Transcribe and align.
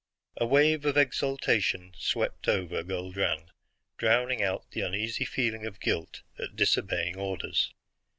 A 0.37 0.47
wave 0.47 0.83
of 0.85 0.97
exultation 0.97 1.93
swept 1.95 2.47
over 2.47 2.81
Guldran, 2.81 3.51
drowning 3.99 4.41
out 4.41 4.71
the 4.71 4.81
uneasy 4.81 5.25
feeling 5.25 5.67
of 5.67 5.79
guilt 5.79 6.23
at 6.39 6.55
disobeying 6.55 7.17
orders. 7.17 7.71